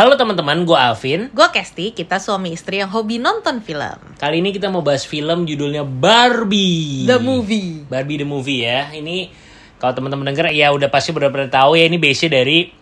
Halo 0.00 0.16
teman-teman, 0.16 0.64
gue 0.64 0.78
Alvin. 0.80 1.28
Gue 1.28 1.44
Kesti, 1.52 1.92
kita 1.92 2.16
suami 2.16 2.56
istri 2.56 2.80
yang 2.80 2.88
hobi 2.88 3.20
nonton 3.20 3.60
film. 3.60 4.00
Kali 4.16 4.40
ini 4.40 4.48
kita 4.48 4.72
mau 4.72 4.80
bahas 4.80 5.04
film 5.04 5.44
judulnya 5.44 5.84
Barbie. 5.84 7.04
The 7.04 7.20
movie. 7.20 7.84
Barbie 7.84 8.16
the 8.16 8.24
movie 8.24 8.64
ya. 8.64 8.88
Ini 8.96 9.28
kalau 9.76 9.92
teman-teman 9.92 10.32
denger 10.32 10.56
ya 10.56 10.72
udah 10.72 10.88
pasti 10.88 11.12
pernah 11.12 11.52
tahu 11.52 11.76
ya 11.76 11.84
ini 11.84 12.00
base 12.00 12.32
dari 12.32 12.72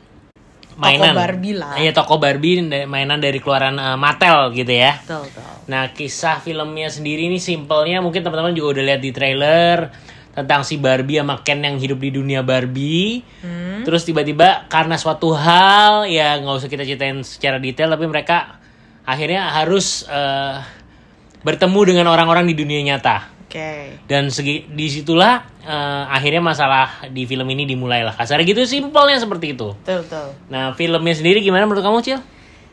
mainan. 0.79 1.11
Toko 1.11 1.19
Barbie 1.19 1.55
lah. 1.59 1.75
Iya 1.75 1.91
toko 1.91 2.15
Barbie 2.23 2.63
mainan 2.87 3.19
dari 3.19 3.43
keluaran 3.43 3.83
uh, 3.83 3.99
Mattel 3.99 4.55
gitu 4.55 4.79
ya. 4.79 5.03
Betul, 5.03 5.27
betul. 5.27 5.43
Nah 5.75 5.91
kisah 5.91 6.39
filmnya 6.39 6.87
sendiri 6.87 7.27
ini 7.27 7.43
simpelnya 7.43 7.99
mungkin 7.99 8.23
teman-teman 8.23 8.55
juga 8.55 8.79
udah 8.79 8.95
lihat 8.95 9.03
di 9.03 9.11
trailer 9.11 9.91
tentang 10.39 10.63
si 10.63 10.79
Barbie 10.79 11.19
sama 11.19 11.43
Ken 11.43 11.59
yang 11.59 11.83
hidup 11.83 11.99
di 11.99 12.15
dunia 12.15 12.47
Barbie. 12.47 13.27
Hmm. 13.43 13.83
Terus 13.83 14.07
tiba-tiba 14.07 14.71
karena 14.71 14.95
suatu 14.95 15.35
hal 15.35 16.07
ya 16.07 16.39
nggak 16.39 16.55
usah 16.63 16.71
kita 16.71 16.87
ceritain 16.87 17.19
secara 17.27 17.59
detail 17.59 17.91
tapi 17.91 18.07
mereka 18.07 18.63
akhirnya 19.03 19.51
harus 19.51 20.07
uh, 20.07 20.63
bertemu 21.43 21.81
dengan 21.91 22.07
orang-orang 22.15 22.47
di 22.47 22.55
dunia 22.55 22.95
nyata. 22.95 23.35
Oke. 23.49 23.99
Dan 24.07 24.29
segi 24.29 24.69
di 24.69 24.87
situlah 24.93 25.41
uh, 25.65 26.05
akhirnya 26.13 26.45
masalah 26.45 27.09
di 27.11 27.25
film 27.27 27.49
ini 27.51 27.67
dimulai 27.67 28.07
lah. 28.07 28.15
Kasarnya 28.15 28.47
gitu 28.47 28.63
simpelnya 28.69 29.19
seperti 29.19 29.59
itu. 29.59 29.75
Betul, 29.83 30.07
betul. 30.07 30.27
Nah 30.53 30.77
filmnya 30.79 31.15
sendiri 31.17 31.43
gimana 31.43 31.67
menurut 31.67 31.83
kamu 31.83 31.99
Cil? 32.05 32.21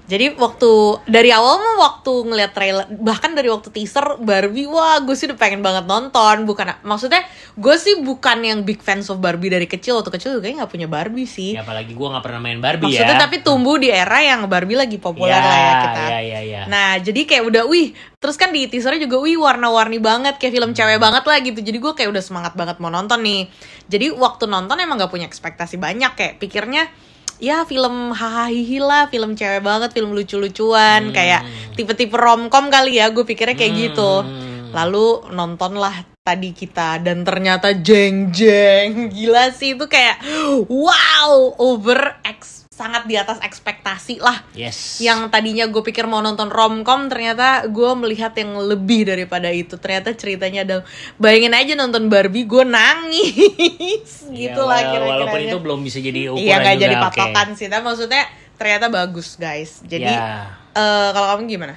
Jadi 0.05 0.37
waktu 0.37 0.69
dari 1.09 1.33
awal 1.33 1.57
mah 1.57 1.75
waktu 1.81 2.13
ngeliat 2.29 2.53
trailer 2.53 2.85
bahkan 3.01 3.33
dari 3.33 3.49
waktu 3.49 3.73
teaser 3.73 4.21
Barbie 4.21 4.69
wah 4.69 5.01
gue 5.01 5.17
sih 5.17 5.25
udah 5.25 5.33
pengen 5.33 5.65
banget 5.65 5.89
nonton. 5.89 6.45
Bukan 6.45 6.77
maksudnya 6.85 7.25
gue 7.57 7.75
sih 7.81 7.97
bukan 8.05 8.45
yang 8.45 8.61
big 8.61 8.85
fans 8.85 9.09
of 9.09 9.17
Barbie 9.17 9.49
dari 9.49 9.65
kecil. 9.65 9.97
Waktu 9.97 10.13
kecil 10.13 10.29
gue 10.37 10.45
kayaknya 10.45 10.61
nggak 10.61 10.73
punya 10.77 10.85
Barbie 10.85 11.25
sih. 11.25 11.57
Ya 11.57 11.65
apalagi 11.65 11.97
gue 11.97 12.07
nggak 12.07 12.21
pernah 12.21 12.37
main 12.37 12.61
Barbie 12.61 12.85
maksudnya 12.85 13.17
ya. 13.17 13.23
tapi 13.25 13.41
tumbuh 13.41 13.81
di 13.81 13.89
era 13.89 14.21
yang 14.21 14.45
Barbie 14.45 14.77
lagi 14.77 15.01
populer 15.01 15.33
Ya, 15.33 15.41
lah 15.41 15.57
ya 15.57 15.73
kita. 15.81 16.01
ya, 16.05 16.19
ya, 16.21 16.39
ya. 16.45 16.61
nah 16.69 16.89
jadi 17.01 17.21
kayak 17.25 17.43
udah 17.49 17.63
wih 17.65 17.97
terus 18.21 18.37
kan 18.37 18.53
di 18.53 18.69
teasernya 18.69 19.09
juga 19.09 19.17
wih 19.25 19.41
warna-warni 19.41 19.97
banget 19.97 20.37
kayak 20.37 20.53
film 20.53 20.77
cewek 20.77 21.01
banget 21.01 21.25
lah 21.25 21.37
gitu. 21.41 21.59
Jadi 21.65 21.77
gue 21.81 21.93
kayak 21.97 22.09
udah 22.13 22.21
semangat 22.21 22.53
banget 22.53 22.77
mau 22.77 22.93
nonton 22.93 23.25
nih. 23.25 23.49
Jadi 23.89 24.13
waktu 24.13 24.45
nonton 24.45 24.77
emang 24.77 25.01
gak 25.01 25.09
punya 25.09 25.25
ekspektasi 25.25 25.81
banyak 25.81 26.13
kayak 26.13 26.37
pikirnya 26.37 26.89
ya 27.39 27.67
film 27.67 28.15
hahaha 28.15 28.79
lah 28.81 29.03
film 29.11 29.35
cewek 29.35 29.61
banget 29.61 29.91
film 29.91 30.15
lucu-lucuan 30.15 31.11
kayak 31.11 31.43
tipe-tipe 31.75 32.15
romcom 32.15 32.71
kali 32.71 32.97
ya 32.99 33.11
gue 33.11 33.23
pikirnya 33.27 33.55
kayak 33.55 33.73
gitu. 33.75 34.23
Lalu 34.75 35.31
nontonlah 35.31 36.03
tadi 36.25 36.51
kita 36.57 36.99
dan 37.05 37.21
ternyata 37.21 37.71
jeng 37.77 38.33
jeng 38.33 39.13
gila 39.13 39.53
sih 39.53 39.77
itu 39.77 39.85
kayak 39.85 40.19
wow 40.67 41.53
over 41.61 42.17
X 42.25 42.64
sangat 42.75 43.07
di 43.07 43.15
atas 43.15 43.39
ekspektasi 43.39 44.19
lah. 44.19 44.43
Yes. 44.51 44.99
yang 44.99 45.31
tadinya 45.31 45.63
gue 45.71 45.79
pikir 45.79 46.03
mau 46.11 46.19
nonton 46.19 46.51
romcom 46.51 47.07
ternyata 47.07 47.63
gue 47.71 47.91
melihat 47.95 48.35
yang 48.35 48.59
lebih 48.59 49.07
daripada 49.07 49.47
itu. 49.47 49.79
Ternyata 49.79 50.11
ceritanya 50.11 50.67
ada 50.67 50.77
bayangin 51.15 51.55
aja 51.55 51.73
nonton 51.79 52.11
Barbie 52.11 52.43
gue 52.43 52.67
nangis. 52.67 53.31
Ya, 54.35 54.51
gitu 54.51 54.67
lah 54.67 54.81
kira-kira 54.91 55.15
Walaupun 55.15 55.41
itu 55.47 55.57
belum 55.61 55.79
bisa 55.85 56.01
jadi 56.03 56.27
ukuran 56.27 56.43
iya 56.43 56.59
nggak 56.59 56.75
juga, 56.75 56.83
jadi 56.83 56.95
patokan 56.99 57.47
sih 57.55 57.67
tapi 57.71 57.83
maksudnya 57.87 58.23
ternyata 58.59 58.85
bagus 58.91 59.39
guys. 59.39 59.79
Jadi 59.85 60.11
Ya. 60.11 60.51
eh, 60.75 61.09
kalau 61.15 61.27
kamu 61.37 61.47
gimana? 61.47 61.75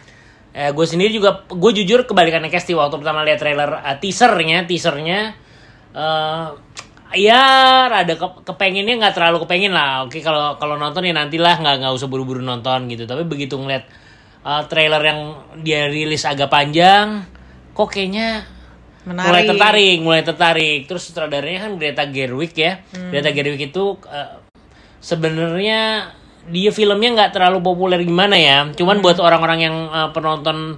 Eh, 0.57 0.75
gue 0.75 0.87
sendiri 0.89 1.15
juga, 1.15 1.47
gue 1.47 1.73
jujur 1.79 2.03
kebalikannya 2.09 2.51
Kesti 2.51 2.75
waktu 2.75 2.99
pertama 2.99 3.23
lihat 3.23 3.39
trailer 3.39 3.71
uh, 3.79 3.95
teasernya, 4.03 4.67
teasernya, 4.67 5.39
eh 5.95 6.47
ya 7.17 7.41
rada 7.89 8.15
ke, 8.17 8.27
kepengennya 8.45 9.01
nggak 9.01 9.15
terlalu 9.17 9.45
kepengen 9.45 9.73
lah. 9.73 10.05
Oke 10.05 10.21
kalau 10.21 10.61
kalau 10.61 10.77
nonton 10.77 11.05
ya 11.09 11.15
nantilah 11.17 11.57
nggak 11.61 11.77
nggak 11.81 11.93
usah 11.97 12.09
buru-buru 12.11 12.45
nonton 12.45 12.89
gitu. 12.93 13.09
Tapi 13.09 13.25
begitu 13.25 13.57
ngeliat 13.57 13.89
uh, 14.45 14.63
trailer 14.69 15.01
yang 15.01 15.21
dia 15.65 15.89
rilis 15.89 16.29
agak 16.29 16.53
panjang, 16.53 17.25
kok 17.73 17.89
kayaknya 17.89 18.45
menarik 19.09 19.29
mulai 19.33 19.45
tertarik, 19.49 19.99
mulai 20.05 20.23
tertarik. 20.23 20.81
Terus 20.85 21.03
sutradaranya 21.09 21.61
kan 21.69 21.73
Greta 21.81 22.05
Gerwig 22.05 22.53
ya. 22.53 22.85
Hmm. 22.93 23.09
Greta 23.09 23.33
Gerwig 23.33 23.73
itu 23.73 23.97
uh, 24.05 24.45
sebenarnya 25.01 26.13
dia 26.49 26.71
filmnya 26.73 27.11
nggak 27.13 27.33
terlalu 27.33 27.65
populer 27.65 28.05
gimana 28.05 28.37
ya. 28.37 28.69
Cuman 28.77 29.01
buat 29.01 29.17
orang-orang 29.17 29.59
yang 29.65 29.77
uh, 29.89 30.09
penonton 30.13 30.77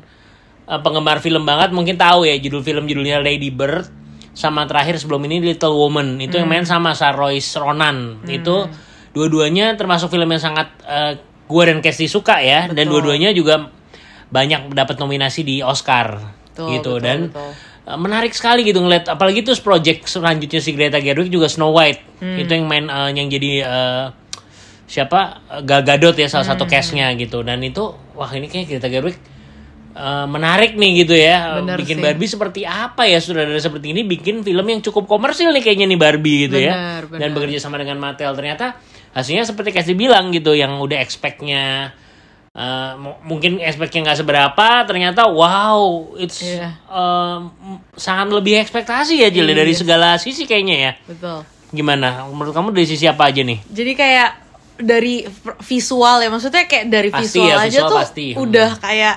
uh, 0.71 0.81
penggemar 0.83 1.19
film 1.19 1.43
banget 1.43 1.75
mungkin 1.75 1.99
tahu 1.99 2.23
ya 2.23 2.39
judul 2.39 2.63
film 2.63 2.87
judulnya 2.87 3.19
Lady 3.19 3.51
Bird 3.51 4.00
sama 4.35 4.65
terakhir 4.65 4.97
sebelum 4.97 5.27
ini 5.27 5.43
Little 5.43 5.75
Woman. 5.75 6.19
Itu 6.23 6.39
yang 6.39 6.49
main 6.49 6.65
sama 6.67 6.95
Saoirse 6.95 7.59
Ronan. 7.59 8.23
Itu 8.27 8.71
dua-duanya 9.11 9.75
termasuk 9.75 10.11
film 10.11 10.31
yang 10.31 10.43
sangat 10.43 10.71
uh, 10.87 11.19
gue 11.51 11.63
dan 11.67 11.79
Casey 11.83 12.07
suka 12.07 12.39
ya. 12.39 12.71
Dan 12.71 12.87
Betul. 12.87 13.03
dua-duanya 13.03 13.35
juga 13.35 13.69
banyak 14.31 14.71
dapat 14.71 14.97
nominasi 15.03 15.43
di 15.43 15.57
Oscar. 15.61 16.39
Betul, 16.51 16.79
gitu. 16.79 16.99
betul, 16.99 17.05
dan 17.05 17.19
betul. 17.31 17.51
Uh, 17.91 17.99
menarik 17.99 18.31
sekali 18.31 18.63
gitu 18.63 18.79
ngeliat. 18.79 19.11
Apalagi 19.11 19.43
terus 19.43 19.59
project 19.59 20.07
selanjutnya 20.07 20.61
si 20.63 20.71
Greta 20.79 21.03
Gerwig 21.03 21.33
juga 21.33 21.51
Snow 21.51 21.75
White. 21.75 22.23
Itu 22.23 22.51
yang 22.55 22.71
main 22.71 22.87
uh, 22.87 23.11
yang 23.11 23.27
jadi 23.27 23.67
uh, 23.67 24.05
siapa? 24.87 25.43
Gal 25.67 25.83
Gadot 25.83 26.15
ya 26.15 26.31
salah 26.31 26.47
satu 26.47 26.71
castnya 26.71 27.11
gitu. 27.19 27.43
Dan 27.43 27.67
itu 27.67 27.91
wah 28.15 28.31
ini 28.31 28.47
kayak 28.47 28.71
Greta 28.71 28.87
Gerwig 28.87 29.19
uh, 29.93 30.27
menarik 30.27 30.75
nih 30.75 30.91
gitu 31.01 31.13
ya 31.13 31.59
Bener 31.59 31.77
bikin 31.77 31.97
sih. 31.97 32.03
Barbie 32.03 32.29
seperti 32.29 32.61
apa 32.63 33.05
ya 33.05 33.17
sudah 33.17 33.43
dari 33.43 33.59
seperti 33.59 33.91
ini 33.91 34.03
bikin 34.03 34.41
film 34.41 34.65
yang 34.65 34.81
cukup 34.81 35.07
komersil 35.07 35.51
nih 35.51 35.61
kayaknya 35.61 35.87
nih 35.87 35.99
Barbie 35.99 36.39
gitu 36.45 36.57
ya 36.57 36.73
Bener, 36.73 37.03
bener. 37.07 37.21
dan 37.21 37.29
bekerja 37.33 37.59
sama 37.59 37.77
dengan 37.77 37.97
Mattel 37.97 38.31
ternyata 38.33 38.79
hasilnya 39.11 39.43
seperti 39.43 39.71
Casey 39.71 39.93
bilang 39.93 40.31
gitu 40.31 40.53
yang 40.53 40.77
udah 40.77 40.97
expectnya 40.97 41.91
uh, 42.51 42.93
mu- 42.95 43.19
mungkin 43.27 43.59
expectnya 43.59 44.05
nggak 44.05 44.19
seberapa 44.19 44.67
ternyata 44.85 45.27
wow 45.27 45.81
it's 46.15 46.39
Iya. 46.41 46.79
um, 46.87 47.51
sangat 47.93 48.29
lebih 48.29 48.59
ekspektasi 48.59 49.19
ya 49.19 49.29
Jil 49.29 49.45
Iya 49.45 49.57
dari 49.57 49.73
sih. 49.73 49.81
segala 49.81 50.15
sisi 50.15 50.45
kayaknya 50.45 50.77
ya 50.81 50.93
betul 51.05 51.43
gimana 51.71 52.27
menurut 52.27 52.51
kamu 52.51 52.71
dari 52.71 52.83
sisi 52.85 53.05
apa 53.05 53.27
aja 53.27 53.41
nih 53.41 53.63
jadi 53.65 53.93
kayak 53.95 54.31
dari 54.81 55.23
visual 55.61 56.17
ya 56.19 56.29
maksudnya 56.29 56.65
kayak 56.65 56.87
dari 56.87 57.09
Pasti 57.09 57.37
visual 57.37 57.47
ya, 57.49 57.57
aja 57.61 57.69
visual 57.77 57.87
tuh 57.87 57.99
pasti. 57.99 58.27
Hmm. 58.31 58.43
udah 58.43 58.71
kayak 58.77 59.17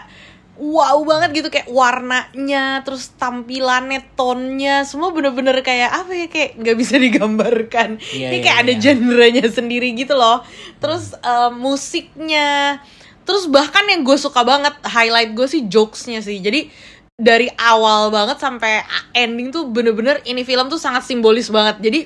wow 0.53 1.01
banget 1.01 1.41
gitu 1.41 1.49
kayak 1.49 1.65
warnanya 1.65 2.85
terus 2.85 3.09
tampilannya 3.17 4.05
tonnya 4.13 4.85
semua 4.85 5.09
bener-bener 5.09 5.65
kayak 5.65 6.05
apa 6.05 6.11
ya 6.13 6.27
kayak 6.29 6.51
nggak 6.61 6.77
bisa 6.77 6.95
digambarkan. 7.01 7.97
Iya, 8.13 8.29
ini 8.29 8.37
iya, 8.37 8.43
kayak 8.45 8.57
ada 8.61 8.73
iya. 8.73 8.81
genrenya 8.81 9.45
sendiri 9.49 9.89
gitu 9.97 10.13
loh. 10.13 10.45
Terus 10.77 11.17
eh, 11.17 11.51
musiknya 11.53 12.79
terus 13.23 13.47
bahkan 13.47 13.87
yang 13.87 14.03
gue 14.03 14.19
suka 14.19 14.43
banget 14.43 14.75
highlight 14.83 15.33
gue 15.33 15.47
sih 15.49 15.65
jokesnya 15.65 16.21
sih. 16.21 16.37
Jadi 16.37 16.69
dari 17.13 17.49
awal 17.57 18.09
banget 18.09 18.41
sampai 18.41 18.85
ending 19.13 19.53
tuh 19.53 19.69
bener-bener 19.69 20.21
ini 20.25 20.45
film 20.45 20.69
tuh 20.69 20.77
sangat 20.77 21.01
simbolis 21.05 21.49
banget. 21.49 21.81
Jadi 21.81 21.99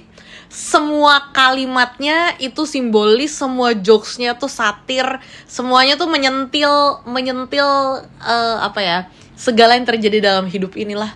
semua 0.47 1.29
kalimatnya 1.31 2.35
itu 2.39 2.63
simbolis 2.63 3.35
semua 3.35 3.75
jokesnya 3.75 4.33
tuh 4.33 4.47
satir 4.47 5.03
semuanya 5.43 5.99
tuh 5.99 6.07
menyentil 6.07 7.03
menyentil 7.03 7.67
eh, 8.19 8.57
apa 8.59 8.79
ya 8.79 8.97
segala 9.35 9.75
yang 9.75 9.85
terjadi 9.85 10.17
dalam 10.23 10.47
hidup 10.47 10.73
inilah 10.73 11.13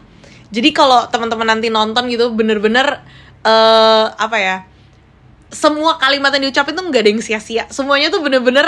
jadi 0.52 0.70
kalau 0.76 1.08
teman-teman 1.08 1.48
nanti 1.48 1.72
nonton 1.72 2.12
gitu 2.12 2.30
bener-bener 2.32 3.00
eh 3.42 4.06
apa 4.14 4.38
ya 4.38 4.58
semua 5.52 5.98
kalimat 5.98 6.32
yang 6.32 6.48
diucapin 6.48 6.78
tuh 6.78 6.86
nggak 6.86 7.02
ada 7.02 7.10
yang 7.12 7.20
sia-sia 7.20 7.64
semuanya 7.68 8.08
tuh 8.08 8.22
bener-bener 8.22 8.64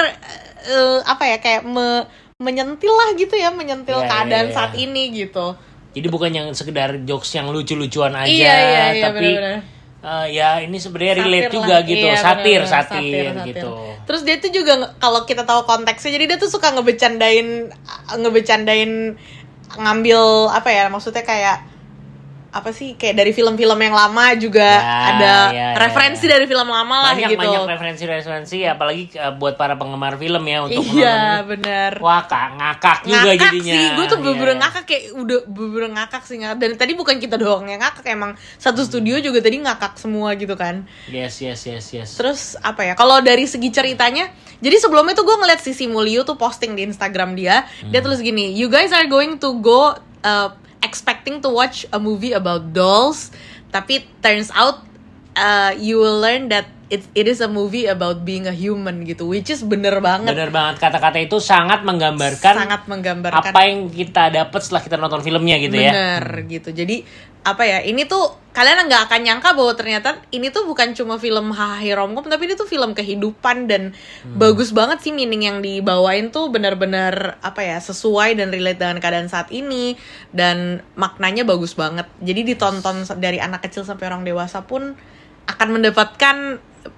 eh, 0.66 1.00
apa 1.06 1.24
ya 1.28 1.38
kayak 1.40 1.63
me- 1.63 2.07
menyentil 2.41 2.91
lah 2.91 3.16
gitu 3.16 3.35
ya 3.35 3.53
menyentil 3.53 4.00
Iya, 4.00 4.03
iya, 4.03 4.09
keadaan 4.09 4.47
iya. 4.50 4.56
saat 4.56 4.74
ini 4.75 5.03
gitu 5.13 5.56
jadi 5.94 6.07
bukan 6.09 6.31
yang 6.34 6.47
sekedar 6.51 7.06
jokes 7.06 7.30
yang 7.31 7.53
lucu-lucuan 7.53 8.18
aja 8.18 8.28
Iya, 8.28 8.53
iya, 8.57 8.84
iya, 8.97 9.03
tapi 9.06 9.28
bener-bener. 9.31 9.59
Uh, 10.03 10.27
ya 10.27 10.59
ini 10.61 10.77
sebenarnya 10.77 11.23
relate 11.23 11.47
Satir 11.50 11.55
juga 11.55 11.75
lah. 11.75 11.88
gitu 11.88 12.05
Iya, 12.05 12.15
satir, 12.19 12.59
bener-bener. 12.61 12.67
satir 12.69 13.25
gitu 13.47 13.69
Terus 14.03 14.21
dia 14.27 14.35
tuh 14.35 14.51
juga 14.51 14.73
kalau 15.00 15.23
kita 15.23 15.47
tahu 15.47 15.63
konteksnya, 15.63 16.19
jadi 16.19 16.35
dia 16.35 16.38
tuh 16.38 16.51
suka 16.51 16.75
ngebecandain 16.75 17.71
ngebecandain 18.19 19.15
ngambil 19.79 20.51
apa 20.51 20.69
ya 20.69 20.91
maksudnya 20.91 21.23
kayak 21.23 21.73
apa 22.53 22.69
sih 22.69 22.94
kayak 22.94 23.17
dari 23.17 23.31
film-film 23.31 23.73
yang 23.75 23.91
lama 23.91 24.38
juga 24.38 24.61
Ya, 24.63 24.97
ada 25.09 25.33
ya, 25.50 25.50
ya, 25.51 25.67
referensi 25.75 26.21
ya. 26.23 26.31
dari 26.31 26.45
film 26.45 26.63
lama 26.63 26.95
lah 27.01 27.11
banyak 27.11 27.33
gitu. 27.33 27.41
banyak 27.41 27.65
referensi-referensi 27.67 28.57
apalagi 28.63 29.09
uh, 29.15 29.33
buat 29.33 29.53
para 29.53 29.73
penggemar 29.73 30.15
film 30.15 30.44
ya 30.44 30.61
untuk 30.61 30.85
Iya 30.88 31.41
benar. 31.41 31.97
wah 31.97 32.21
kak 32.23 32.47
ngakak 32.53 32.97
juga 33.03 33.17
ngakak 33.25 33.41
jadinya 33.50 33.73
sih, 33.73 33.85
gue 33.91 34.05
tuh 34.05 34.17
bener-bener 34.19 34.50
Iya. 34.51 34.61
ngakak 34.61 34.83
kayak 34.85 35.03
udah 35.15 35.39
bener-bener 35.45 35.89
ngakak 35.94 36.23
sih 36.23 36.38
ngakak. 36.38 36.57
Dan 36.59 36.71
tadi 36.75 36.91
bukan 36.94 37.15
kita 37.17 37.35
doang 37.35 37.65
yang 37.65 37.79
ngakak, 37.79 38.05
emang 38.07 38.31
satu 38.55 38.81
studio 38.81 39.17
juga 39.17 39.39
tadi 39.39 39.57
ngakak 39.59 39.97
semua 39.97 40.29
gitu 40.33 40.53
kan. 40.53 40.85
yes 41.07 41.39
yes 41.39 41.65
yes 41.65 41.85
yes 41.91 42.09
Terus 42.13 42.41
apa 42.59 42.83
ya? 42.83 42.94
Kalau 42.94 43.17
dari 43.19 43.44
segi 43.44 43.67
ceritanya, 43.67 44.29
jadi 44.59 44.77
sebelumnya 44.77 45.13
tuh 45.13 45.25
gue 45.25 45.35
ngeliat 45.35 45.57
Sisi 45.57 45.85
Mulyo 45.85 46.21
tuh 46.21 46.35
posting 46.35 46.73
di 46.73 46.85
Instagram 46.85 47.33
dia, 47.33 47.65
dia 47.83 47.97
Hmm. 47.97 48.05
tulis 48.05 48.19
gini, 48.19 48.51
you 48.51 48.67
guys 48.67 48.89
are 48.89 49.05
going 49.05 49.35
to 49.35 49.57
go 49.57 49.91
uh, 50.21 50.50
expecting 50.83 51.41
to 51.41 51.50
watch 51.50 51.85
a 51.91 52.00
movie 52.00 52.35
about 52.35 52.75
dolls, 52.75 53.31
tapi 53.71 54.06
turns 54.21 54.51
out 54.53 54.83
uh, 55.39 55.74
you 55.80 55.97
will 55.97 56.19
learn 56.19 56.50
that 56.51 56.68
it 56.94 57.01
it 57.18 57.25
is 57.25 57.42
a 57.42 57.50
movie 57.50 57.90
about 57.90 58.22
being 58.22 58.45
a 58.45 58.54
human 58.54 59.01
gitu 59.01 59.25
which 59.25 59.50
is 59.50 59.66
bener 59.66 59.98
banget. 59.98 60.30
Bener 60.38 60.54
banget. 60.54 60.78
Kata-kata 60.78 61.18
itu 61.18 61.42
sangat 61.42 61.81
menggambarkan 61.81 62.54
sangat 62.54 62.81
menggambarkan 62.86 63.50
apa 63.50 63.60
yang 63.66 63.90
kita 63.90 64.30
dapat 64.30 64.60
setelah 64.62 64.84
kita 64.86 64.95
nonton 65.01 65.25
filmnya 65.25 65.57
gitu 65.57 65.74
ya. 65.74 65.90
bener 65.90 66.24
gitu. 66.45 66.69
Jadi 66.69 67.01
apa 67.44 67.68
ya 67.68 67.84
ini 67.84 68.07
tuh 68.07 68.40
kalian 68.56 68.88
nggak 68.88 69.12
akan 69.12 69.19
nyangka 69.19 69.51
bahwa 69.51 69.75
ternyata 69.75 70.16
ini 70.31 70.48
tuh 70.48 70.63
bukan 70.63 70.95
cuma 70.95 71.19
film 71.19 71.51
hahaha 71.51 71.92
romcom 72.00 72.24
tapi 72.24 72.48
ini 72.48 72.56
tuh 72.56 72.63
film 72.63 72.96
kehidupan 72.96 73.68
dan 73.68 73.92
Hmm. 74.24 74.39
bagus 74.39 74.72
banget 74.72 75.04
sih 75.04 75.12
meaning 75.12 75.44
yang 75.44 75.60
dibawain 75.60 76.31
tuh 76.31 76.48
benar-benar 76.48 77.36
apa 77.44 77.60
ya 77.60 77.84
sesuai 77.84 78.39
dan 78.39 78.48
relate 78.48 78.80
dengan 78.80 79.04
keadaan 79.04 79.28
saat 79.28 79.51
ini 79.51 80.00
dan 80.31 80.80
maknanya 80.96 81.44
bagus 81.44 81.75
banget. 81.75 82.07
Jadi 82.24 82.56
ditonton 82.56 83.04
dari 83.19 83.44
anak 83.44 83.68
kecil 83.68 83.84
sampai 83.84 84.07
orang 84.07 84.24
dewasa 84.24 84.63
pun 84.63 84.96
akan 85.44 85.68
mendapatkan 85.75 86.36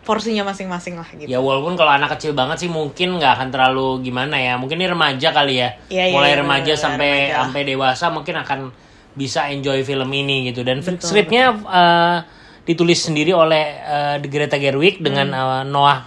porsinya 0.01 0.45
masing-masing 0.45 0.97
lah 0.97 1.06
gitu 1.13 1.30
Ya 1.30 1.38
walaupun 1.38 1.77
kalau 1.77 1.94
anak 1.94 2.18
kecil 2.18 2.33
banget 2.33 2.65
sih 2.65 2.69
mungkin 2.69 3.18
nggak 3.18 3.38
akan 3.38 3.47
terlalu 3.53 4.01
gimana 4.01 4.38
ya. 4.38 4.57
Mungkin 4.57 4.77
ini 4.77 4.89
remaja 4.89 5.30
kali 5.30 5.62
ya. 5.62 5.69
Iya, 5.89 6.13
Mulai 6.13 6.31
iya, 6.33 6.39
remaja 6.42 6.63
bener-bener 6.74 6.86
sampai 6.86 7.09
remaja 7.13 7.38
sampai 7.42 7.62
dewasa 7.65 8.06
mungkin 8.09 8.36
akan 8.38 8.59
bisa 9.13 9.50
enjoy 9.50 9.81
film 9.81 10.09
ini 10.09 10.50
gitu. 10.50 10.62
Dan 10.65 10.81
Betul, 10.81 11.06
skripnya 11.06 11.53
eh, 11.53 12.18
ditulis 12.65 12.97
sendiri 12.97 13.33
oleh 13.33 13.63
eh, 13.77 14.15
Greta 14.25 14.57
Gerwig 14.57 15.01
dengan 15.01 15.27
Hmm. 15.30 15.41
eh, 15.41 15.63
Noah 15.69 16.00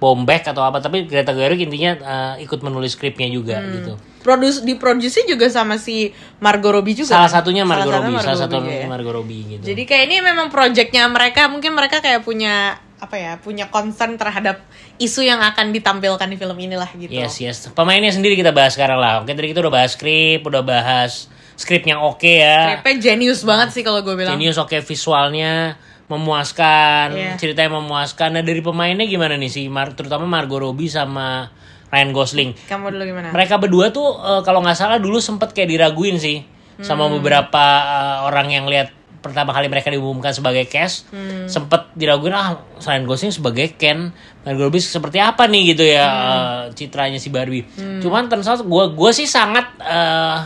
Baumbach 0.00 0.42
atau 0.42 0.64
apa. 0.64 0.80
Tapi 0.80 1.04
Greta 1.04 1.30
Gerwig 1.30 1.60
intinya 1.62 1.92
eh, 2.36 2.42
ikut 2.42 2.58
menulis 2.60 2.96
skripnya 2.96 3.28
juga 3.28 3.60
Hmm. 3.60 3.72
gitu. 3.76 3.94
produce 4.20 4.60
diproduksi 4.60 5.24
juga 5.24 5.48
sama 5.48 5.80
si 5.80 6.12
Margot 6.44 6.76
Robbie 6.76 6.92
juga 6.92 7.08
Salah 7.16 7.32
satunya 7.32 7.64
Margot 7.64 7.88
satunya 7.88 8.04
Robbie, 8.04 8.20
salah 8.20 8.36
Margot 8.36 8.42
satu 8.44 8.56
Robbie 8.60 8.76
ya. 8.76 8.84
Margot 8.84 9.14
Robbie 9.16 9.42
gitu. 9.56 9.62
Jadi 9.64 9.82
kayak 9.88 10.04
ini 10.12 10.16
memang 10.20 10.46
projectnya 10.52 11.08
mereka 11.08 11.48
mungkin 11.48 11.72
mereka 11.72 12.04
kayak 12.04 12.20
punya 12.20 12.76
apa 13.00 13.16
ya 13.16 13.40
punya 13.40 13.72
concern 13.72 14.20
terhadap 14.20 14.60
isu 15.00 15.24
yang 15.24 15.40
akan 15.40 15.72
ditampilkan 15.72 16.28
di 16.28 16.36
film 16.36 16.52
inilah 16.52 16.92
gitu. 17.00 17.08
Yes, 17.08 17.40
yes. 17.40 17.72
Pemainnya 17.72 18.12
sendiri 18.12 18.36
kita 18.36 18.52
bahas 18.52 18.76
sekarang 18.76 19.00
lah. 19.00 19.24
Oke, 19.24 19.32
tadi 19.32 19.56
kita 19.56 19.64
udah 19.64 19.72
bahas 19.72 19.96
skrip, 19.96 20.44
udah 20.44 20.60
bahas 20.60 21.24
skrip 21.56 21.88
yang 21.88 22.04
oke 22.04 22.20
ya. 22.28 22.76
Skripnya 22.76 22.96
jenius 23.00 23.40
banget 23.40 23.72
sih 23.72 23.80
kalau 23.80 24.04
gue 24.04 24.12
bilang. 24.12 24.36
Genius 24.36 24.60
oke 24.60 24.84
visualnya 24.84 25.80
memuaskan, 26.10 27.06
Iya. 27.14 27.32
ceritanya 27.36 27.78
memuaskan. 27.78 28.34
Nah 28.34 28.42
dari 28.42 28.58
pemainnya 28.58 29.04
gimana 29.04 29.34
nih 29.34 29.48
sih, 29.48 29.66
Mar- 29.66 29.94
terutama 29.94 30.26
Margot 30.26 30.58
Robbie 30.58 30.86
sama 30.86 31.48
Ryan 31.88 32.10
Gosling. 32.10 32.50
Kamu 32.66 32.90
dulu 32.90 33.02
gimana? 33.04 33.30
Mereka 33.30 33.56
berdua 33.56 33.88
tuh 33.88 34.14
eh, 34.14 34.42
kalau 34.42 34.60
nggak 34.60 34.74
salah 34.74 34.98
dulu 34.98 35.18
sempet 35.18 35.50
kayak 35.50 35.70
diraguin 35.70 36.18
sih 36.18 36.42
sama 36.78 37.06
Hmm. 37.06 37.16
beberapa 37.16 37.64
eh, 37.80 38.18
orang 38.24 38.46
yang 38.48 38.66
lihat 38.66 38.90
pertama 39.20 39.52
kali 39.52 39.68
mereka 39.68 39.92
diumumkan 39.92 40.32
sebagai 40.32 40.64
cast, 40.64 41.04
Hmm. 41.08 41.44
sempet 41.44 41.92
diraguin 41.92 42.32
ah 42.32 42.56
Ryan 42.78 43.04
Gosling 43.04 43.30
sebagai 43.30 43.74
Ken, 43.74 44.10
Margot 44.42 44.64
Robbie 44.64 44.80
seperti 44.80 45.18
apa 45.18 45.44
nih 45.44 45.74
gitu 45.74 45.84
ya 45.84 46.06
Hmm. 46.06 46.24
eh, 46.24 46.74
citranya 46.74 47.18
si 47.18 47.28
Barbie. 47.28 47.66
Cuman 48.00 48.26
ternyata 48.26 48.58
gue 48.58 48.84
gue 48.90 49.10
sih 49.12 49.26
sangat 49.26 49.76
eh, 49.78 50.36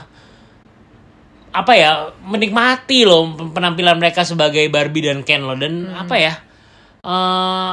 apa 1.54 1.72
ya 1.72 1.90
menikmati 2.20 3.06
loh 3.06 3.22
penampilan 3.48 3.94
mereka 3.94 4.26
sebagai 4.26 4.66
Barbie 4.66 5.06
dan 5.06 5.22
Ken 5.22 5.40
loh. 5.40 5.54
Dan 5.54 5.86
Hmm. 5.86 6.02
apa 6.02 6.14
ya 6.16 6.32
eh 7.00 7.72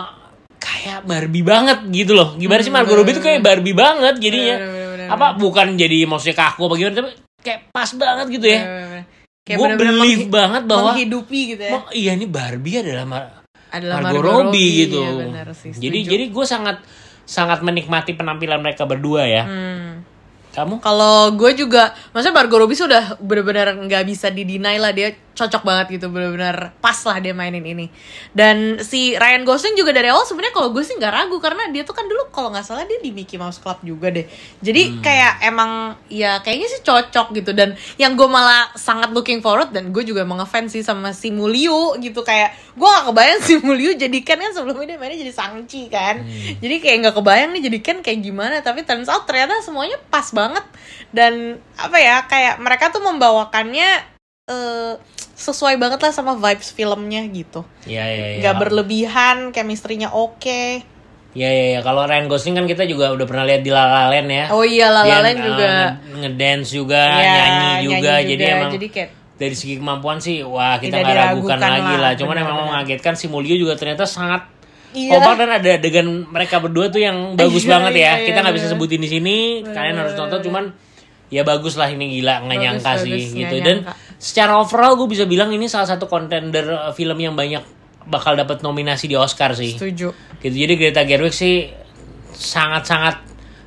kayak 0.55 0.99
Barbie 1.03 1.41
banget 1.41 1.81
gitu 1.89 2.13
loh. 2.13 2.37
Gimana 2.37 2.61
sih 2.61 2.69
Hmm, 2.69 2.77
Margot 2.77 2.93
Robbie 2.93 3.17
tuh 3.17 3.23
kayak 3.23 3.41
Barbie 3.41 3.73
banget 3.73 4.15
jadinya. 4.17 4.55
Bener, 4.55 4.69
bener, 4.69 4.87
bener, 4.93 5.07
apa 5.09 5.25
bukan 5.35 5.67
jadi 5.73 6.05
maksudnya 6.05 6.37
kaku 6.37 6.69
apa 6.69 6.75
gimana 6.75 6.95
tapi 6.95 7.11
kayak 7.41 7.59
pas 7.69 7.89
banget 7.91 8.25
gitu 8.31 8.47
ya. 8.47 8.59
Kayak 9.41 9.57
gue 9.57 9.67
believe 9.75 10.25
banget 10.29 10.63
bahwa 10.63 10.93
menghidupi 10.93 11.39
gitu 11.51 11.63
ya. 11.65 11.71
"Oh, 11.73 11.83
iya 11.91 12.13
ini 12.13 12.29
Barbie 12.29 12.77
adalah 12.77 13.05
Mar- 13.09 13.33
Adalah 13.71 13.97
Margot, 14.03 14.21
Robbie, 14.21 14.85
gitu. 14.85 14.99
iya 14.99 15.11
bener 15.17 15.47
sih, 15.55 15.71
jadi 15.71 15.99
jadi 16.05 16.25
gue 16.27 16.45
sangat 16.45 16.83
sangat 17.23 17.63
menikmati 17.63 18.11
penampilan 18.13 18.59
mereka 18.59 18.83
berdua 18.83 19.23
ya. 19.23 19.43
Hmm. 19.47 19.90
Kamu? 20.51 20.83
Kalau 20.83 21.31
gue 21.33 21.51
juga, 21.55 21.95
maksudnya 22.11 22.35
Margot 22.35 22.59
Robbie 22.59 22.77
sudah 22.79 23.15
benar-benar 23.17 23.75
nggak 23.75 24.03
bisa 24.03 24.27
didinai 24.27 24.77
lah 24.77 24.91
dia 24.91 25.15
cocok 25.31 25.63
banget 25.63 25.99
gitu, 25.99 26.11
benar-benar 26.11 26.75
pas 26.83 26.97
lah 27.07 27.17
dia 27.23 27.31
mainin 27.31 27.63
ini. 27.63 27.87
Dan 28.35 28.83
si 28.83 29.15
Ryan 29.15 29.47
Gosling 29.47 29.79
juga 29.79 29.95
dari 29.95 30.11
awal 30.11 30.27
sebenarnya 30.27 30.53
kalau 30.53 30.69
gue 30.75 30.83
sih 30.83 30.95
nggak 30.99 31.13
ragu 31.13 31.37
karena 31.39 31.71
dia 31.71 31.87
tuh 31.87 31.95
kan 31.95 32.05
dulu 32.05 32.27
kalau 32.29 32.51
nggak 32.51 32.67
salah 32.67 32.83
dia 32.83 32.99
di 32.99 33.15
Mickey 33.15 33.39
Mouse 33.39 33.63
Club 33.63 33.79
juga 33.81 34.11
deh. 34.11 34.27
Jadi 34.59 34.99
kayak 34.99 35.41
emang 35.47 35.95
ya 36.11 36.43
kayaknya 36.43 36.67
sih 36.67 36.81
cocok 36.83 37.31
gitu 37.39 37.51
dan 37.55 37.79
yang 37.95 38.19
gue 38.19 38.27
malah 38.27 38.69
sangat 38.75 39.15
looking 39.15 39.39
forward 39.39 39.71
dan 39.71 39.95
gue 39.95 40.03
juga 40.03 40.27
emang 40.27 40.43
ngefans 40.43 40.75
sih 40.75 40.83
sama 40.83 41.15
si 41.15 41.31
Mulyo 41.31 41.95
gitu 42.03 42.21
kayak 42.21 42.53
gue 42.75 42.87
gak 42.87 43.05
kebayang 43.09 43.41
si 43.41 43.53
Mulyo 43.59 43.95
jadi 43.95 44.17
Ken 44.21 44.39
kan 44.39 44.51
sebelumnya 44.51 44.95
dia 44.95 44.97
mainnya 44.99 45.17
jadi 45.23 45.33
Sangchi 45.33 45.87
kan. 45.87 46.21
Jadi 46.59 46.75
kayak 46.83 46.97
nggak 47.07 47.15
kebayang 47.17 47.49
nih 47.55 47.63
jadi 47.71 47.79
Ken 47.79 47.97
kayak 48.03 48.19
gimana 48.19 48.59
tapi 48.59 48.83
turns 48.83 49.07
out 49.07 49.23
ternyata 49.23 49.63
semuanya 49.63 49.95
pas 50.11 50.27
banget 50.35 50.63
dan 51.15 51.59
apa 51.79 51.97
ya 51.97 52.27
kayak 52.27 52.59
mereka 52.59 52.91
tuh 52.91 53.03
membawakannya 53.03 54.10
eh, 54.51 54.93
sesuai 55.33 55.75
banget 55.75 55.97
lah 55.97 56.11
sama 56.11 56.35
vibes 56.35 56.69
filmnya 56.69 57.23
gitu. 57.25 57.63
Ya 57.85 58.03
ya 58.03 58.35
ya 58.35 58.39
nggak 58.39 58.55
berlebihan 58.59 59.37
chemistry-nya 59.49 60.11
oke. 60.11 60.83
Ya 61.31 61.47
ya 61.47 61.65
ya 61.69 61.79
kalau 61.79 62.03
Ryan 62.03 62.27
Gosling 62.27 62.53
kan 62.53 62.67
kita 62.67 62.83
juga 62.83 63.07
udah 63.09 63.23
pernah 63.23 63.47
lihat 63.47 63.63
di 63.63 63.71
La 63.71 63.87
La 63.87 64.03
Land 64.07 64.27
ya. 64.27 64.45
Oh 64.51 64.61
iya 64.61 64.91
La 64.91 65.01
La 65.01 65.17
Land 65.21 65.39
uh, 65.39 65.45
juga. 65.45 65.65
nge- 65.65 65.95
ngedance 66.19 66.67
juga 66.69 67.01
Ya, 67.15 67.23
nyanyi 67.23 67.71
juga. 67.87 68.13
jadi 68.19 68.43
emang 68.51 68.71
jadi 68.71 68.87
kayak 68.87 69.09
dari 69.33 69.55
segi 69.55 69.75
kemampuan 69.75 70.19
sih 70.19 70.43
wah 70.43 70.77
kita 70.77 71.01
nggak 71.01 71.17
ragukan 71.17 71.57
lagi 71.57 71.95
lah, 71.95 72.01
lah. 72.03 72.13
Cuman 72.13 72.35
emang 72.37 72.57
mengagetkan 72.67 73.15
si 73.15 73.25
Mulyo 73.25 73.55
juga 73.57 73.73
ternyata 73.73 74.03
sangat 74.03 74.45
Iya. 74.91 75.17
kompak 75.17 75.39
dan 75.39 75.49
ada 75.55 75.69
adegan 75.71 76.03
mereka 76.27 76.59
berdua 76.59 76.91
tuh 76.91 76.99
yang 76.99 77.33
bagus 77.33 77.63
Iya, 77.63 77.71
banget 77.71 77.93
ya. 77.95 77.99
iya, 78.19 78.27
kita 78.27 78.37
nggak 78.43 78.51
iya, 78.51 78.59
bisa 78.59 78.67
sebutin 78.69 78.99
di 78.99 79.07
sini 79.07 79.35
kalian 79.63 79.95
harus 79.97 80.13
nonton. 80.13 80.43
Cuman 80.43 80.63
ya 81.31 81.41
bagus 81.41 81.79
lah 81.79 81.87
ini 81.87 82.19
gila 82.19 82.43
nggak 82.43 82.51
Bagus, 82.51 82.63
nyangka 82.67 82.91
sih 82.99 83.13
bagus, 83.15 83.31
gitu. 83.31 83.55
Nggak 83.55 83.65
dan 83.65 83.77
nyangka. 83.81 83.93
Secara 84.21 84.61
overall 84.61 84.93
gue 84.93 85.09
bisa 85.09 85.25
bilang 85.25 85.49
ini 85.49 85.65
salah 85.65 85.89
satu 85.89 86.05
kontender 86.05 86.69
uh, 86.69 86.93
film 86.93 87.17
yang 87.17 87.33
banyak 87.33 87.65
bakal 88.05 88.37
dapat 88.37 88.61
nominasi 88.61 89.09
di 89.09 89.17
Oscar 89.17 89.57
sih. 89.57 89.73
Setuju. 89.73 90.13
Gitu. 90.37 90.53
Jadi 90.55 90.73
Greta 90.77 91.01
Gerwig 91.01 91.33
sih 91.33 91.69
sangat-sangat 92.31 93.21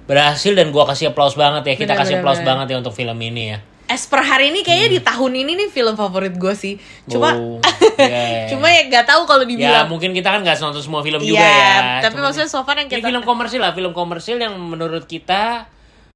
berhasil 0.04 0.52
dan 0.52 0.68
gua 0.68 0.84
kasih 0.86 1.10
applause 1.10 1.34
banget 1.34 1.62
ya. 1.64 1.74
Kita 1.74 1.94
Benar, 1.94 2.00
kasih 2.02 2.16
benar. 2.20 2.44
banget 2.46 2.66
ya 2.70 2.76
untuk 2.82 2.94
film 2.94 3.18
ini 3.18 3.56
ya. 3.56 3.58
As 3.84 4.08
per 4.08 4.24
hari 4.24 4.48
ini 4.48 4.64
kayaknya 4.64 4.96
di 4.96 5.00
tahun 5.04 5.32
ini 5.44 5.52
nih 5.60 5.68
film 5.68 5.92
favorit 5.94 6.32
gue 6.34 6.54
sih. 6.56 6.80
Cuma 7.04 7.36
Oh, 7.36 7.60
iya. 8.00 8.48
cuma 8.48 8.72
ya 8.72 8.88
gak 8.88 9.04
tahu 9.06 9.28
kalau 9.28 9.44
ya 9.44 9.50
dibilang 9.54 9.86
mungkin 9.86 10.16
kita 10.16 10.32
kan 10.32 10.40
nggak 10.40 10.56
nonton 10.56 10.80
semua 10.80 11.04
film 11.04 11.20
Iya, 11.20 11.28
juga 11.28 11.44
ya. 11.44 11.76
tapi 12.00 12.16
Cuman 12.16 12.24
maksudnya 12.32 12.48
so 12.48 12.64
far 12.64 12.80
yang 12.80 12.88
kita 12.88 13.04
film 13.04 13.22
komersil 13.22 13.60
lah 13.60 13.76
film 13.76 13.92
komersil 13.92 14.40
yang 14.40 14.56
menurut 14.56 15.04
kita 15.04 15.68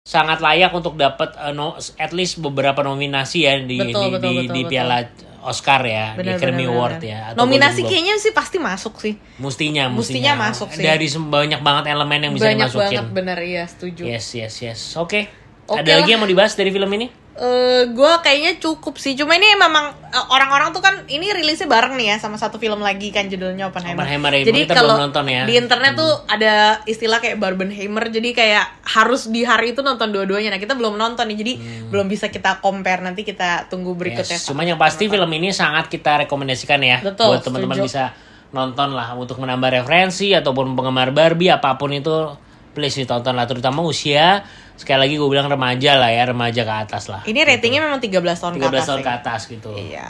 sangat 0.03 0.39
layak 0.41 0.73
untuk 0.73 0.95
dapat 0.95 1.37
uh, 1.37 1.53
no- 1.53 1.77
at 1.97 2.13
least 2.13 2.39
beberapa 2.39 2.81
nominasi 2.81 3.45
ya 3.45 3.61
di 3.61 3.77
Betul, 3.77 3.87
di, 3.87 3.93
betul, 3.93 4.09
di, 4.09 4.13
betul, 4.15 4.33
di 4.49 4.61
betul. 4.65 4.71
piala 4.71 4.97
Oscar 5.39 5.81
ya 5.83 6.07
di 6.13 6.27
Benar, 6.27 6.35
Academy 6.35 6.65
benar, 6.67 6.75
Award 6.75 6.97
benar. 6.99 7.09
ya 7.09 7.19
atau 7.31 7.39
nominasi 7.39 7.79
Golden 7.79 7.89
kayaknya 7.89 8.15
sih 8.19 8.33
pasti 8.35 8.57
masuk 8.59 8.95
sih. 8.99 9.15
Mestinya 9.39 9.85
mestinya 9.87 10.33
masuk 10.35 10.69
sih. 10.75 10.83
dari 10.83 11.07
banyak 11.07 11.61
banget 11.63 11.85
elemen 11.89 12.21
yang 12.27 12.33
bisa 12.35 12.47
banyak 12.51 12.69
dimasukin. 12.69 12.83
banget 12.91 13.07
bener 13.15 13.39
iya 13.39 13.65
setuju. 13.65 14.03
Yes 14.03 14.27
yes 14.35 14.55
yes. 14.59 14.81
Oke. 14.97 15.31
Oke 15.69 15.79
ada 15.79 16.01
lagi 16.01 16.11
yang 16.11 16.21
mau 16.21 16.29
dibahas 16.29 16.57
dari 16.57 16.73
film 16.73 16.89
ini 16.91 17.07
eh 17.39 17.83
gue 17.95 18.13
kayaknya 18.27 18.59
cukup 18.59 18.99
sih. 18.99 19.15
Cuma 19.15 19.39
ini 19.39 19.55
memang 19.55 19.95
eh, 20.11 20.27
orang-orang 20.35 20.75
tuh 20.75 20.83
kan 20.83 21.07
ini 21.07 21.31
rilisnya 21.31 21.71
bareng 21.71 21.95
nih 21.95 22.15
ya 22.15 22.17
sama 22.19 22.35
satu 22.35 22.59
film 22.59 22.83
lagi 22.83 23.15
kan 23.15 23.31
judulnya 23.31 23.71
Oppenheimer. 23.71 24.03
Oppenheimer, 24.03 24.33
ya. 24.35 24.43
Jadi 24.51 24.61
kalau 24.67 24.99
belum 24.99 25.05
nonton 25.07 25.25
ya. 25.31 25.43
di 25.47 25.55
internet 25.55 25.93
tuh 25.95 26.13
ada 26.27 26.83
istilah 26.91 27.23
kayak 27.23 27.39
Barbenheimer. 27.39 28.11
Jadi 28.11 28.35
kayak 28.35 28.83
harus 28.83 29.31
di 29.31 29.47
hari 29.47 29.71
itu 29.71 29.87
nonton 29.87 30.11
dua-duanya. 30.11 30.51
Nah 30.51 30.59
kita 30.59 30.75
belum 30.75 30.99
nonton 30.99 31.31
nih, 31.31 31.39
jadi 31.39 31.53
belum 31.95 32.11
bisa 32.11 32.27
kita 32.27 32.59
compare. 32.59 33.07
Nanti 33.07 33.23
kita 33.23 33.71
tunggu 33.71 33.95
berikutnya. 33.95 34.43
Yes, 34.43 34.51
Cuma 34.51 34.67
yang 34.67 34.77
pasti 34.77 35.07
film 35.07 35.31
ini 35.31 35.55
sangat 35.55 35.87
kita 35.87 36.27
rekomendasikan 36.27 36.83
ya 36.83 36.99
Betul, 37.01 37.39
buat 37.39 37.47
teman-teman 37.47 37.87
bisa 37.87 38.11
nonton 38.51 38.97
lah 38.97 39.13
untuk 39.15 39.39
menambah 39.39 39.83
referensi 39.83 40.33
ataupun 40.33 40.73
penggemar 40.73 41.13
Barbie 41.13 41.53
apa 41.53 41.77
pun 41.77 41.93
itu 41.93 42.33
please 42.73 42.97
ditonton 42.97 43.37
lah 43.37 43.45
terutama 43.45 43.85
usia 43.85 44.47
sekali 44.79 44.99
lagi 45.01 45.15
gue 45.15 45.27
bilang 45.27 45.45
remaja 45.45 45.93
lah 45.95 46.09
ya 46.09 46.23
remaja 46.25 46.63
ke 46.63 46.75
atas 46.81 47.05
lah 47.07 47.21
Ini 47.23 47.43
ratingnya 47.43 47.83
memang 47.83 47.99
13 47.99 48.15
tahun 48.15 48.53
13 48.55 48.63
ke 48.63 48.67
atas. 48.71 48.87
tahun 48.87 49.01
ya. 49.01 49.05
ke 49.05 49.13
atas 49.13 49.41
gitu 49.47 49.71
Iya. 49.75 50.09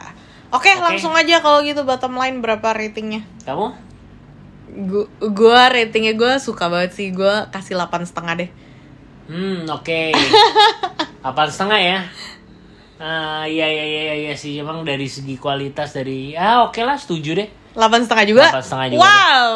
Oke, 0.48 0.70
langsung 0.74 1.12
aja 1.12 1.40
kalau 1.40 1.60
gitu 1.60 1.82
bottom 1.82 2.14
line 2.14 2.38
berapa 2.38 2.68
ratingnya? 2.70 3.24
kamu 3.42 3.68
Gu- 4.86 5.08
Gua 5.30 5.66
ratingnya 5.66 6.12
gue 6.12 6.36
suka 6.38 6.68
banget 6.68 6.92
sih. 6.92 7.08
Gue 7.10 7.28
kasih 7.48 7.74
8 7.74 8.04
setengah 8.04 8.34
deh. 8.36 8.50
hmm 9.26 9.64
oke 9.66 10.00
Apaan 11.26 11.48
setengah 11.48 11.76
ya 11.78 11.98
Ah 12.96 13.44
iya 13.44 13.64
iya 13.64 13.84
iya 13.84 14.14
iya 14.18 14.34
sih 14.34 14.56
emang 14.56 14.82
dari 14.82 15.04
segi 15.04 15.36
kualitas 15.36 15.92
dari 15.92 16.32
ah 16.32 16.64
oke 16.64 16.80
lah 16.80 16.96
setuju 16.96 17.36
deh 17.36 17.48
8 17.78 18.04
setengah 18.10 18.24
juga? 18.26 18.46
8 18.50 18.66
setengah 18.66 18.86
juga 18.90 19.02
Wow, 19.06 19.52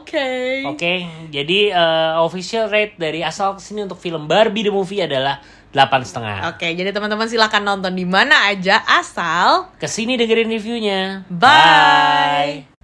oke. 0.00 0.30
Oke, 0.72 0.94
jadi 1.28 1.58
eh, 1.76 2.12
official 2.24 2.72
rate 2.72 2.96
dari 2.96 3.20
asal 3.20 3.52
ke 3.52 3.60
sini 3.60 3.84
untuk 3.84 4.00
film 4.00 4.24
Barbie 4.24 4.64
the 4.64 4.72
Movie 4.72 5.04
adalah 5.04 5.44
delapan 5.76 6.00
setengah. 6.00 6.36
Oke, 6.56 6.72
jadi 6.72 6.88
teman-teman 6.88 7.28
silahkan 7.28 7.60
nonton 7.60 7.92
di 7.92 8.08
mana 8.08 8.48
aja 8.48 8.80
asal 8.88 9.68
Ke 9.76 9.84
sini 9.84 10.16
dengerin 10.16 10.48
reviewnya. 10.48 11.28
Bye. 11.28 12.75